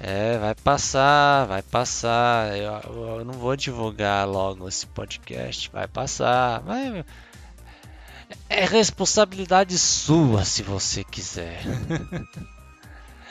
[0.00, 2.56] é, vai passar, vai passar.
[2.56, 6.60] Eu, eu não vou divulgar logo esse podcast, vai passar.
[6.62, 7.04] Vai,
[8.48, 11.62] é responsabilidade sua se você quiser.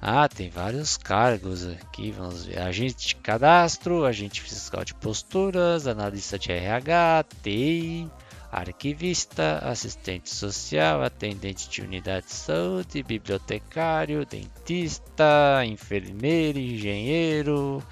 [0.00, 2.60] Ah, tem vários cargos aqui, vamos ver.
[2.60, 8.08] Agente de cadastro, agente fiscal de posturas, analista de RH, TI,
[8.52, 17.82] arquivista, assistente social, atendente de unidade de saúde, bibliotecário, dentista, enfermeiro, engenheiro,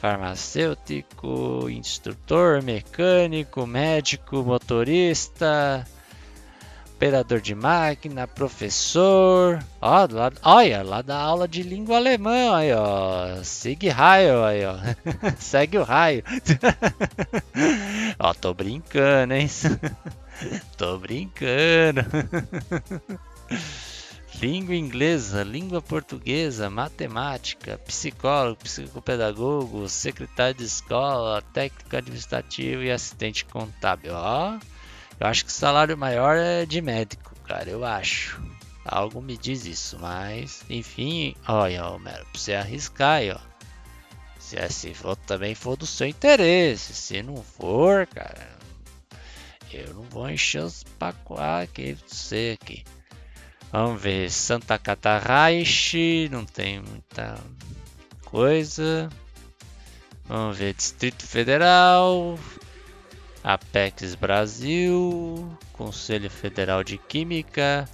[0.00, 5.86] farmacêutico, instrutor, mecânico, médico, motorista,
[6.94, 9.62] operador de máquina, professor.
[9.80, 13.42] Ó, lá, olha, lá da aula de língua alemã, aí, ó.
[13.42, 14.76] Sigue raio, aí, ó.
[15.38, 16.22] Segue o raio.
[18.18, 19.48] ó, tô brincando, hein?
[20.76, 22.04] tô brincando.
[24.40, 34.12] Língua inglesa, língua portuguesa, matemática, psicólogo, psicopedagogo, secretário de escola, técnico administrativo e assistente contábil.
[34.14, 34.58] Ó.
[35.18, 38.40] Eu acho que o salário maior é de médico, cara, eu acho.
[38.84, 43.38] Algo me diz isso, mas enfim, olha, Homero, pra você arriscar aí, ó.
[44.38, 48.56] Se, se for, também for do seu interesse, se não for, cara,
[49.72, 52.84] eu não vou encher os pacotes aqui pra você aqui.
[53.70, 57.38] Vamos ver, Santa Catarrache, não tem muita
[58.24, 59.10] coisa.
[60.26, 62.38] Vamos ver, Distrito Federal,
[63.44, 67.88] Apex Brasil, Conselho Federal de Química.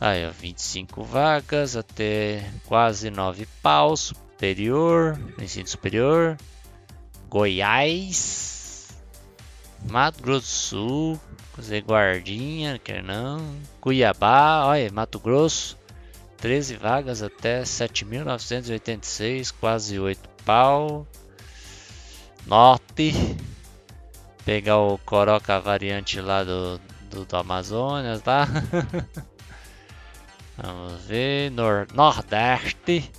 [0.00, 6.36] Aí, ó, 25 vagas até quase 9 pau, superior, ensino superior.
[7.28, 8.88] Goiás,
[9.90, 11.20] Mato Grosso do Sul,
[11.56, 13.58] fazer guardinha, quer não.
[13.80, 15.78] Cuiabá, olha, Mato Grosso,
[16.36, 21.06] 13 vagas até 7.986, quase 8 pau.
[22.46, 23.14] Norte,
[24.44, 26.78] pegar o Coroca variante lá do,
[27.10, 28.46] do, do Amazonas, tá?
[30.58, 33.10] Vamos ver, Nor Nordeste.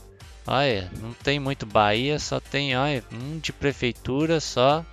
[0.45, 4.85] Olha, não tem muito Bahia, só tem, olha, um de prefeitura só.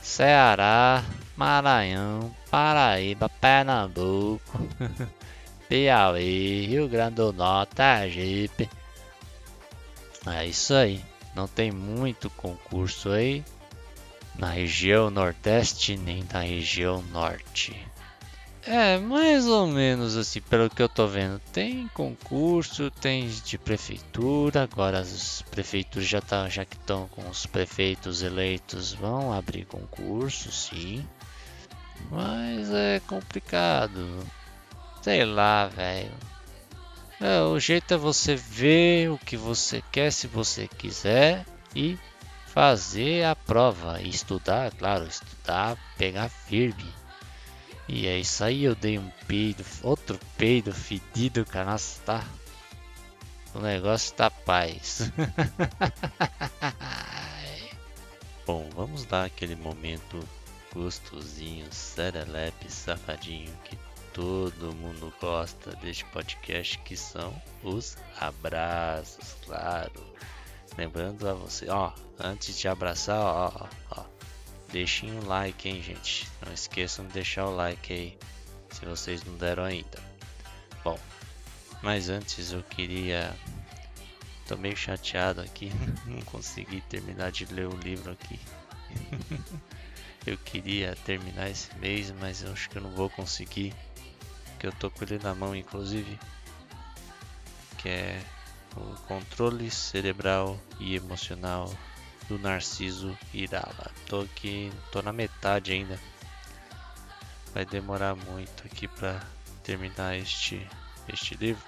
[0.00, 1.04] Ceará,
[1.38, 4.58] Maranhão, Paraíba, Pernambuco,
[5.70, 8.68] Piauí, Rio Grande do Norte, Sergipe.
[10.26, 11.00] É isso aí.
[11.36, 13.44] Não tem muito concurso aí
[14.36, 17.86] na região Nordeste nem na região Norte.
[18.66, 21.40] É, mais ou menos assim, pelo que eu tô vendo.
[21.52, 27.46] Tem concurso, tem de prefeitura, agora as prefeituras já, tá, já que estão com os
[27.46, 31.06] prefeitos eleitos vão abrir concurso, sim.
[32.10, 34.24] Mas é complicado.
[35.02, 36.12] Sei lá, velho.
[37.20, 41.44] É, o jeito é você ver o que você quer se você quiser
[41.74, 41.98] e
[42.46, 46.92] fazer a prova e estudar, claro, estudar, pegar firme.
[47.88, 52.24] E é isso aí, eu dei um peido, outro peido fedido, cara, nossa, tá...
[53.54, 55.10] O negócio tá paz.
[58.46, 60.22] Bom, vamos dar aquele momento
[60.72, 63.78] gostosinho, serelepe, safadinho que
[64.12, 70.06] todo mundo gosta deste podcast, que são os abraços, claro.
[70.76, 74.04] Lembrando a você, ó, antes de abraçar, ó, ó, ó,
[74.72, 76.28] deixem um like, hein, gente.
[76.44, 78.18] Não esqueçam de deixar o like aí,
[78.70, 79.98] se vocês não deram ainda.
[80.84, 80.98] Bom,
[81.82, 83.34] mas antes eu queria.
[84.46, 85.70] Tô meio chateado aqui,
[86.06, 88.40] não consegui terminar de ler o livro aqui.
[90.26, 93.74] eu queria terminar esse mês, mas eu acho que eu não vou conseguir.
[94.58, 96.18] Que eu tô com ele na mão, inclusive.
[97.78, 98.22] Que é
[98.76, 101.72] o controle cerebral e emocional
[102.28, 103.90] do Narciso Irala.
[104.06, 105.98] Tô aqui, tô na metade ainda.
[107.54, 109.22] Vai demorar muito aqui para
[109.62, 110.66] terminar este
[111.08, 111.64] este livro.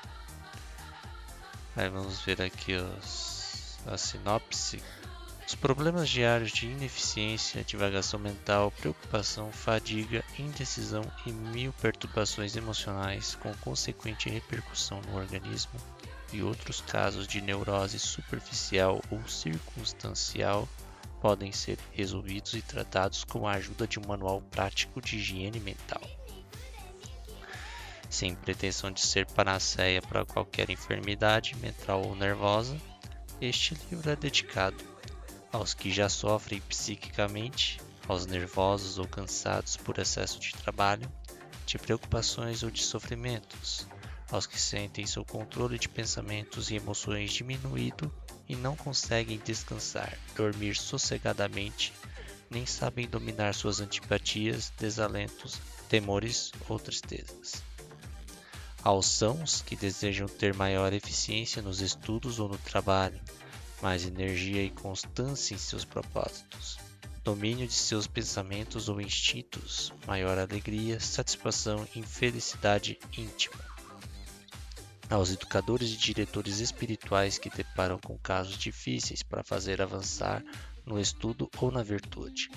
[1.76, 4.82] Aí vamos ver aqui os, a sinopse.
[5.50, 13.52] Os problemas diários de ineficiência, divagação mental, preocupação, fadiga, indecisão e mil perturbações emocionais com
[13.54, 15.72] consequente repercussão no organismo
[16.32, 20.68] e outros casos de neurose superficial ou circunstancial
[21.20, 26.02] podem ser resolvidos e tratados com a ajuda de um manual prático de higiene mental.
[28.08, 32.80] Sem pretensão de ser panaceia para qualquer enfermidade mental ou nervosa,
[33.40, 34.89] este livro é dedicado
[35.52, 41.10] aos que já sofrem psiquicamente, aos nervosos ou cansados por excesso de trabalho,
[41.66, 43.86] de preocupações ou de sofrimentos,
[44.30, 48.12] aos que sentem seu controle de pensamentos e emoções diminuído
[48.48, 51.92] e não conseguem descansar, dormir sossegadamente,
[52.48, 57.62] nem sabem dominar suas antipatias, desalentos, temores ou tristezas.
[58.82, 63.20] Aos sãos que desejam ter maior eficiência nos estudos ou no trabalho,
[63.82, 66.78] mais energia e constância em seus propósitos,
[67.24, 73.70] domínio de seus pensamentos ou instintos, maior alegria, satisfação e felicidade íntima.
[75.08, 80.44] Aos educadores e diretores espirituais que deparam com casos difíceis para fazer avançar
[80.86, 82.50] no estudo ou na virtude,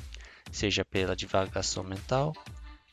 [0.52, 2.34] seja pela divagação mental,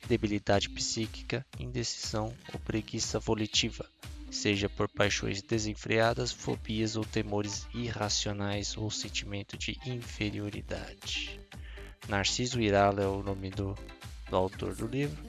[0.08, 3.88] debilidade psíquica, indecisão ou preguiça volitiva,
[4.30, 11.40] seja por paixões desenfreadas, fobias ou temores irracionais ou sentimento de inferioridade.
[12.08, 13.76] Narciso Irala é o nome do,
[14.28, 15.22] do autor do livro.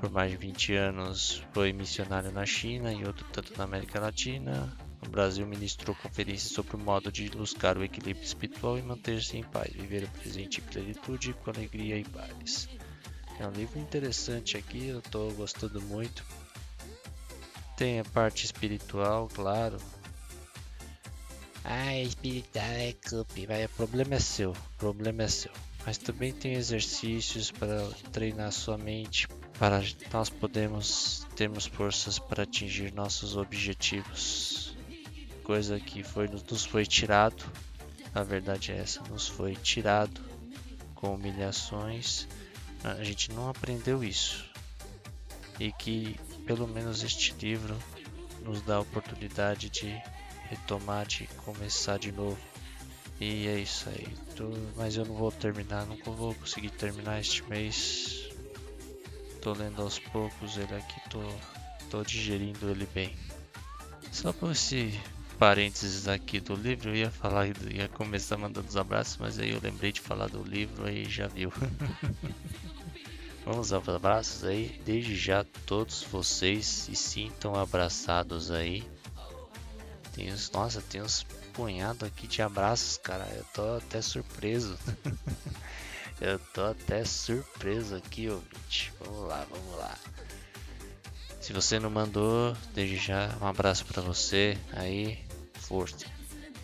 [0.00, 4.76] Por mais de 20 anos foi missionário na China e outro tanto na América Latina.
[5.02, 9.42] No Brasil ministrou conferências sobre o modo de buscar o equilíbrio espiritual e manter-se em
[9.42, 12.68] paz, viver o presente em plenitude, com alegria e paz.
[13.38, 16.24] É um livro interessante aqui, eu estou gostando muito
[17.82, 19.76] tem a parte espiritual, claro.
[21.64, 25.50] Ah, espiritual é cup, vai, o problema é seu, o problema é seu.
[25.84, 29.26] Mas também tem exercícios para treinar sua mente,
[29.58, 34.76] para nós podermos termos forças para atingir nossos objetivos.
[35.42, 37.44] Coisa que foi, nos foi tirado,
[38.14, 40.20] a verdade é essa, nos foi tirado
[40.94, 42.28] com humilhações.
[42.84, 44.48] A gente não aprendeu isso.
[45.58, 46.16] E que
[46.46, 47.76] pelo menos este livro
[48.44, 50.00] nos dá a oportunidade de
[50.48, 52.38] retomar, de começar de novo.
[53.20, 54.08] E é isso aí.
[54.36, 58.28] Tô, mas eu não vou terminar, nunca vou conseguir terminar este mês.
[59.40, 61.22] Tô lendo aos poucos ele aqui, tô,
[61.90, 63.14] tô digerindo ele bem.
[64.10, 65.00] Só por esse
[65.38, 69.60] parênteses aqui do livro, eu ia falar, ia começar mandando os abraços, mas aí eu
[69.62, 71.52] lembrei de falar do livro aí já viu.
[73.44, 74.80] Vamos aos abraços aí.
[74.84, 78.84] Desde já todos vocês se sintam abraçados aí.
[80.14, 83.26] Tem uns, nossa, tem uns punhado aqui de abraços, cara.
[83.34, 84.78] Eu tô até surpreso.
[86.20, 88.92] Eu tô até surpreso aqui, ouvinte.
[89.00, 89.98] Vamos lá, vamos lá.
[91.40, 95.18] Se você não mandou, desde já um abraço para você aí.
[95.54, 96.06] Força.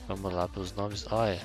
[0.06, 1.04] Vamos lá para os nomes.
[1.10, 1.40] Olha,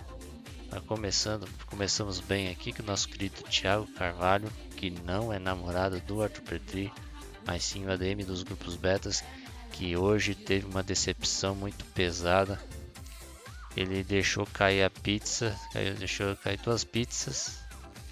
[0.74, 6.02] tá começando, começamos bem aqui com o nosso querido Thiago Carvalho que não é namorado
[6.02, 6.92] do Arthur Petri,
[7.46, 9.24] mas sim o ADM dos grupos betas,
[9.72, 12.60] que hoje teve uma decepção muito pesada.
[13.78, 15.56] Ele deixou cair a pizza,
[16.00, 17.60] deixou cair duas pizzas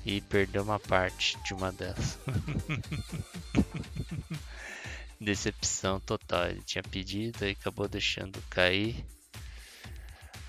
[0.06, 2.20] e perdeu uma parte de uma delas.
[5.20, 6.48] decepção total.
[6.48, 9.04] Ele tinha pedido e acabou deixando cair.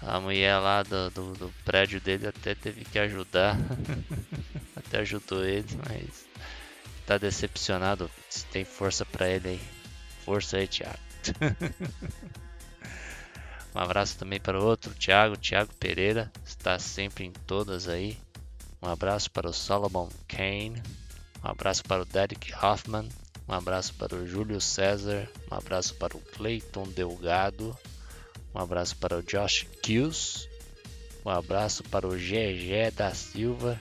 [0.07, 3.57] A mulher lá do, do, do prédio dele até teve que ajudar.
[4.75, 6.27] até ajudou ele, mas
[7.07, 8.11] tá decepcionado.
[8.29, 9.61] Se tem força para ele aí.
[10.25, 10.99] Força aí, Thiago.
[13.75, 18.19] um abraço também para o outro, Thiago, Thiago Pereira, está sempre em todas aí.
[18.83, 20.83] Um abraço para o Solomon Kane.
[21.45, 23.09] Um abraço para o Derek Hoffman.
[23.49, 25.29] Um abraço para o Júlio César.
[25.51, 27.77] Um abraço para o Clayton Delgado.
[28.55, 30.49] Um abraço para o Josh Kills.
[31.25, 33.81] Um abraço para o GG da Silva.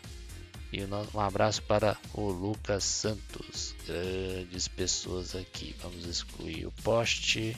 [0.72, 3.76] E um abraço para o Lucas Santos.
[3.86, 5.76] Grandes pessoas aqui.
[5.82, 7.57] Vamos excluir o poste.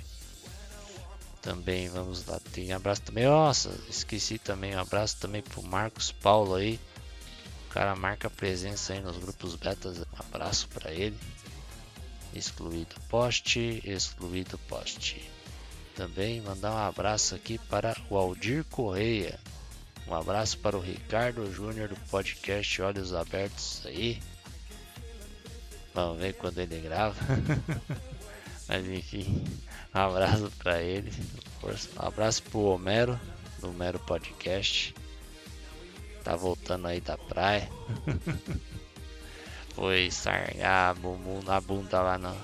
[1.40, 2.40] Também vamos lá.
[2.52, 3.26] Tem abraço também.
[3.26, 4.76] Nossa, esqueci também.
[4.76, 6.80] Um abraço também para o Marcos Paulo aí.
[7.68, 10.00] O cara marca presença aí nos grupos betas.
[10.00, 11.18] Um abraço para ele.
[12.34, 13.80] Excluído poste.
[13.86, 15.30] Excluído poste.
[15.96, 19.40] Também mandar um abraço aqui para o Aldir Correia.
[20.08, 24.20] Um abraço para o Ricardo Júnior do podcast Olhos Abertos aí.
[25.94, 27.16] Vamos ver quando ele grava.
[28.68, 29.44] Mas enfim,
[29.94, 31.12] um abraço para ele.
[31.64, 33.20] Um abraço pro Homero,
[33.60, 34.96] do Homero Podcast.
[36.24, 37.70] Tá voltando aí da praia.
[39.76, 42.36] Foi sargar bumbum na bunda lá na,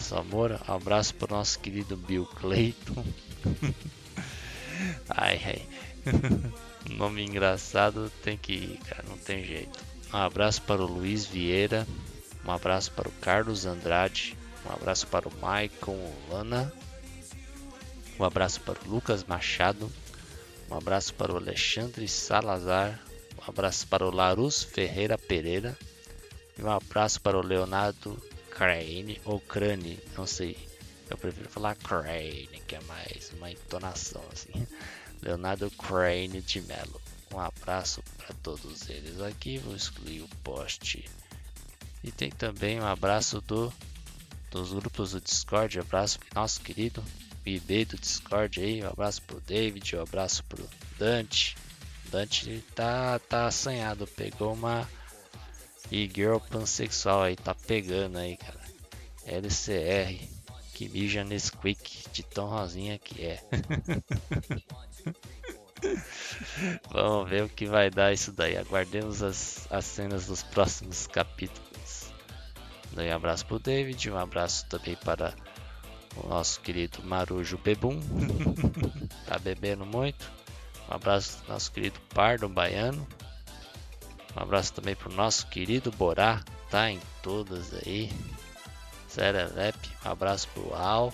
[0.00, 0.60] Samora.
[0.68, 3.04] Um abraço pro nosso querido Bill Clayton.
[5.08, 5.62] ai, ai.
[6.96, 9.78] Nome engraçado tem que ir, cara, não tem jeito.
[10.12, 11.86] Um abraço para o Luiz Vieira,
[12.44, 15.98] um abraço para o Carlos Andrade, um abraço para o Maicon
[16.30, 16.72] Lana,
[18.18, 19.90] um abraço para o Lucas Machado,
[20.70, 22.98] um abraço para o Alexandre Salazar,
[23.38, 25.76] um abraço para o Larus Ferreira Pereira
[26.58, 28.16] e um abraço para o Leonardo
[28.58, 30.58] Crane ou Crane, não sei.
[31.08, 34.66] Eu prefiro falar Crane, que é mais uma entonação assim.
[35.22, 37.00] Leonardo Crane de Mello.
[37.32, 39.58] Um abraço para todos eles aqui.
[39.58, 41.08] Vou excluir o post.
[42.02, 43.72] E tem também um abraço do
[44.50, 45.78] dos grupos do Discord.
[45.78, 47.04] Um abraço pro nosso querido
[47.46, 48.82] IB do Discord aí.
[48.82, 49.94] Um abraço pro David.
[49.94, 51.56] Um abraço pro Dante.
[52.10, 54.88] Dante tá, tá assanhado, pegou uma
[55.90, 58.60] e-girl pansexual aí, tá pegando aí, cara.
[59.26, 60.18] LCR,
[60.74, 63.42] que mija nesse quick de tão rosinha que é.
[66.90, 68.56] Vamos ver o que vai dar isso daí.
[68.56, 72.12] Aguardemos as, as cenas dos próximos capítulos.
[72.96, 75.34] Um abraço pro David, um abraço também para
[76.16, 78.00] o nosso querido Marujo Bebum.
[79.26, 80.30] tá bebendo muito.
[80.88, 83.06] Um abraço pro nosso querido Pardo Baiano.
[84.36, 86.42] Um abraço também pro nosso querido Borá.
[86.70, 88.12] Tá em todas aí.
[89.08, 89.88] Serelepe.
[90.04, 91.12] Um abraço pro Al.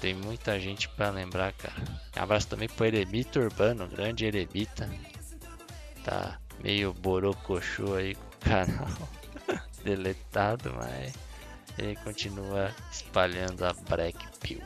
[0.00, 1.82] Tem muita gente para lembrar, cara.
[2.16, 4.88] Um abraço também pro Eremita Urbano, grande Eremita.
[6.04, 9.08] Tá meio borocochô aí com o canal
[9.82, 11.14] deletado, mas
[11.78, 14.62] ele continua espalhando a Black Pill.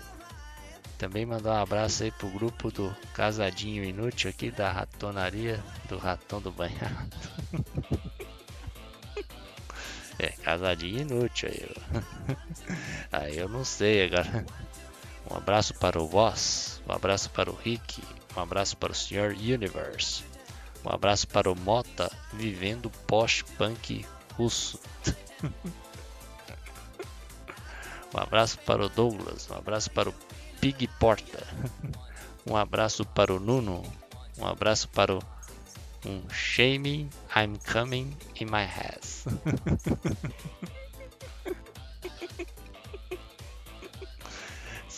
[0.99, 6.41] Também mandar um abraço aí pro grupo do Casadinho Inútil aqui da ratonaria do Ratão
[6.41, 7.17] do Banhado.
[10.19, 11.69] é, casadinho inútil aí.
[13.13, 14.45] aí eu não sei agora.
[15.31, 18.03] Um abraço para o Voss, um abraço para o Rick,
[18.37, 19.37] um abraço para o Sr.
[19.39, 20.25] Universe,
[20.85, 24.81] um abraço para o Mota vivendo post-punk russo.
[28.15, 30.15] um abraço para o Douglas, um abraço para o
[30.61, 31.47] Pig Porta,
[32.47, 33.83] um abraço para o Nuno,
[34.39, 35.23] um abraço para o
[36.07, 39.25] um Shame I'm Coming in My Ass.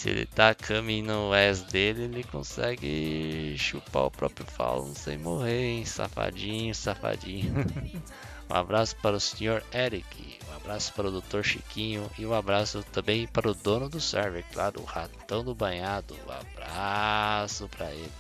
[0.00, 5.62] Se ele tá coming no ass dele, ele consegue chupar o próprio falo sem morrer,
[5.62, 5.84] hein?
[5.84, 7.52] Safadinho, safadinho.
[8.50, 9.62] um abraço para o Sr.
[9.72, 11.42] Eric, um abraço para o Dr.
[11.42, 16.16] Chiquinho e um abraço também para o dono do server, claro, o Ratão do Banhado.
[16.26, 18.10] Um abraço para ele.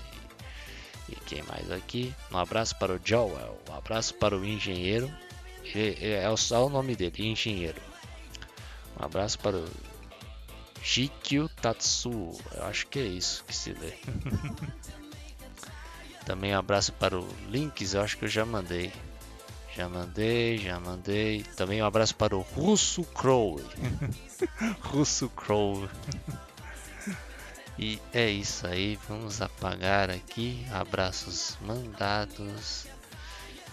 [1.08, 2.14] E quem mais aqui?
[2.30, 5.12] Um abraço para o Joel, um abraço para o engenheiro.
[5.74, 7.80] É só o nome dele, engenheiro.
[9.00, 9.68] Um abraço para o
[10.80, 13.94] Jikyu Tatsu, eu acho que é isso que se lê.
[16.24, 18.92] Também um abraço para o Links, eu acho que eu já mandei.
[19.76, 21.44] Já mandei, já mandei.
[21.56, 23.60] Também um abraço para o Russo Crow.
[24.82, 25.88] Russo Crow.
[27.78, 30.66] e é isso aí, vamos apagar aqui.
[30.72, 32.86] Abraços mandados.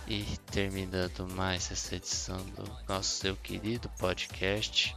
[0.07, 4.95] E terminando mais essa edição do nosso seu querido podcast.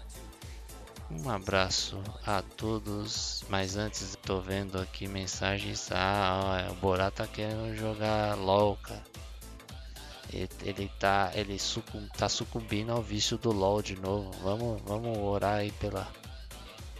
[1.10, 5.90] Um abraço a todos, mas antes tô vendo aqui mensagens.
[5.90, 9.09] Ah, ó, o Borá tá querendo jogar LOL, cara.
[10.32, 14.30] Ele, ele tá, ele sucum, tá sucumbindo ao vício do LOL de novo.
[14.42, 16.10] Vamos, vamos orar aí pela,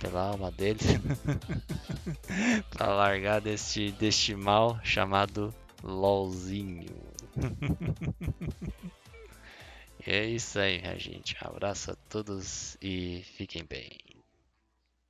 [0.00, 0.80] pela alma dele,
[2.70, 6.86] para largar deste, deste mal chamado LOLzinho.
[10.06, 11.36] E é isso aí, minha gente.
[11.44, 13.90] Um abraço a todos e fiquem bem.